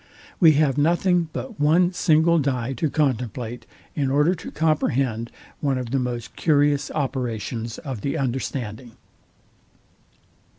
We 0.39 0.53
have 0.53 0.79
nothing 0.79 1.29
but 1.31 1.59
one 1.59 1.93
single 1.93 2.39
dye 2.39 2.73
to 2.73 2.89
contemplate, 2.89 3.67
in 3.95 4.09
order 4.09 4.33
to 4.33 4.49
comprehend 4.49 5.29
one 5.59 5.77
of 5.77 5.91
the 5.91 5.99
most 5.99 6.35
curious 6.35 6.89
operations 6.89 7.77
of 7.77 8.01
the 8.01 8.17
understanding. 8.17 8.93